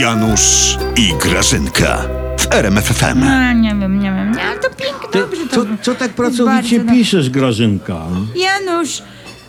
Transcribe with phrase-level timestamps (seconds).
[0.00, 1.98] Janusz i Grażynka
[2.38, 3.22] w RMFFM.
[3.22, 6.12] A, nie wiem, nie wiem, nie, ale to pięknie, Ty, dobrze to co, co tak
[6.12, 7.98] pracowicie Bardzo piszesz, Grażynka?
[8.36, 9.02] Janusz,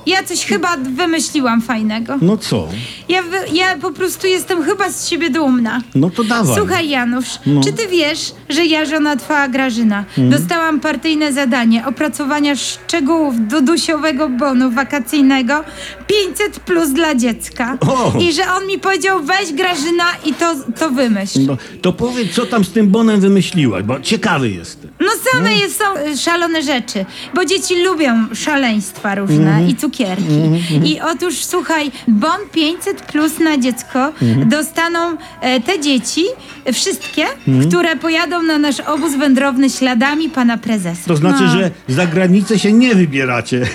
[0.05, 2.17] ja coś chyba wymyśliłam fajnego.
[2.21, 2.67] No co?
[3.09, 3.23] Ja,
[3.53, 5.81] ja po prostu jestem chyba z siebie dumna.
[5.95, 6.55] No to dawaj.
[6.57, 7.61] Słuchaj, Janusz, No.
[7.63, 10.29] czy ty wiesz, że ja, żona twoja Grażyna, Mhm.
[10.29, 15.63] dostałam partyjne zadanie opracowania szczegółów dudusiowego bonu wakacyjnego
[16.07, 17.77] 500 plus dla dziecka.
[17.81, 18.13] O!
[18.19, 21.39] I że on mi powiedział, weź Grażyna i to, to wymyśl.
[21.47, 24.91] No, to powiedz, co tam z tym bonem wymyśliłaś, bo ciekawy jestem.
[24.99, 29.67] No same jest, są y, szalone rzeczy, bo dzieci lubią szaleństwa różne Mhm.
[29.69, 30.41] i cukierki.
[30.83, 34.49] I otóż słuchaj, bon 500 plus na dziecko Mhm.
[34.49, 36.23] dostaną e, te dzieci,
[36.65, 37.25] e, wszystkie,
[37.67, 41.01] które pojadą na nasz obóz wędrowny śladami pana prezesa.
[41.07, 41.51] To znaczy, no.
[41.51, 43.67] że za granicę się nie wybieracie.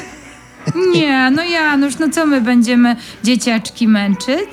[0.95, 4.49] Nie, no Janusz, no co my będziemy dzieciaczki męczyć?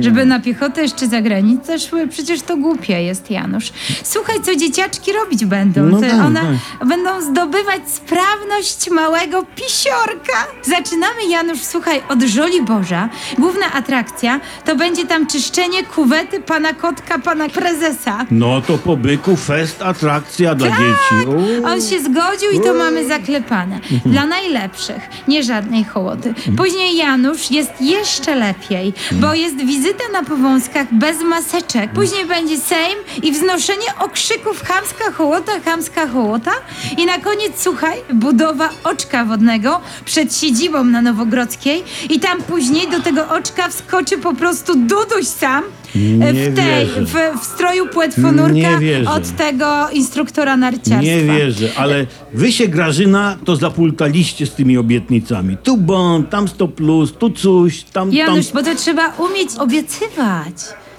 [0.00, 2.08] Żeby na piechotę jeszcze za granicę szły?
[2.08, 3.72] Przecież to głupie jest, Janusz.
[4.02, 5.82] Słuchaj, co dzieciaczki robić będą.
[5.82, 10.46] No daj, one będą zdobywać sprawność małego pisiorka.
[10.62, 13.08] Zaczynamy, Janusz, słuchaj, od Żoli Boża.
[13.38, 18.26] Główna atrakcja to będzie tam czyszczenie kuwety pana kotka, pana prezesa.
[18.30, 21.28] No to po byku fest, atrakcja dla dzieci.
[21.64, 21.68] O.
[21.68, 23.80] On się zgodził i to mamy zaklepane.
[24.06, 26.34] Dla najlepszych, nie żadnej hołody.
[26.56, 31.92] Później Janusz jest jeszcze lepiej, bo jest wizyta na powązkach bez maseczek.
[31.92, 36.50] Później będzie Sejm i wznoszenie okrzyków chamska hołota, chamska hołota.
[36.98, 43.00] I na koniec, słuchaj, budowa oczka wodnego przed siedzibą na Nowogrodzkiej i tam później do
[43.00, 45.62] tego oczka wskoczy po prostu Duduś sam
[45.96, 48.80] e, Nie w, tej, w, w stroju płetwonurka
[49.16, 51.02] od tego instruktora narciarstwa.
[51.02, 55.39] Nie wierzę, ale wy się, Grażyna, to zapultaliście z tymi obietnicami.
[55.62, 58.54] Tu bon, tam 100 plus, tu coś, tam, Janusz, tam...
[58.64, 60.54] bo to trzeba umieć obiecywać.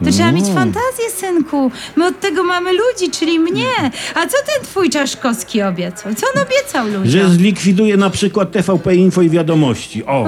[0.06, 0.38] To trzeba No.
[0.38, 1.72] mieć fantazję, synku.
[1.96, 3.68] My od tego mamy ludzi, czyli mnie.
[4.16, 6.14] A co ten twój Czaszkowski obiecał?
[6.16, 7.08] Co on obiecał ludziom?
[7.08, 10.06] Że zlikwiduje na przykład TVP Info i Wiadomości.
[10.06, 10.28] O, O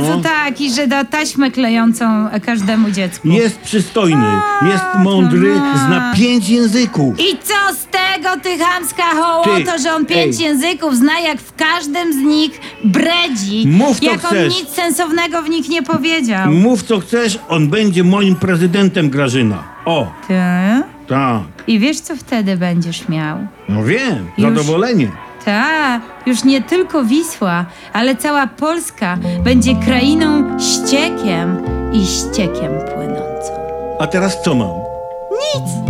[0.00, 0.20] No.
[0.22, 3.28] tak, i że da taśmę klejącą każdemu dziecku.
[3.28, 4.26] jest przystojny,
[4.72, 5.54] jest mądry,
[5.86, 7.20] zna pięć języków.
[7.20, 7.54] I co
[8.30, 10.42] tego, ty chamska hołoto, Ty, że on pięć ej.
[10.44, 13.64] języków zna, jak w każdym z nich bredzi.
[13.68, 14.60] Mów, co jak on chcesz.
[14.60, 16.50] nic sensownego w nich nie powiedział.
[16.52, 19.62] Mów co chcesz, on będzie moim prezydentem, Grażyna.
[19.84, 20.34] O, Ty?
[21.08, 21.42] tak.
[21.66, 23.38] I wiesz, co wtedy będziesz miał?
[23.68, 24.48] No wiem, Już.
[24.48, 25.08] zadowolenie.
[25.44, 31.56] Ta, już nie tylko Wisła, ale cała Polska będzie krainą ściekiem
[31.92, 33.52] i ściekiem płynącą.
[34.00, 34.70] A teraz co mam?
[35.30, 35.89] Nic,